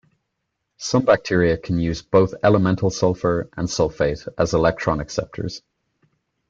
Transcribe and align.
Some 0.77 1.05
bacteria 1.05 1.59
can 1.59 1.77
use 1.77 2.01
both 2.01 2.33
elemental 2.43 2.89
sulfur 2.89 3.51
and 3.55 3.67
sulfate 3.67 4.27
as 4.35 4.55
electron 4.55 4.97
acceptors. 4.97 5.61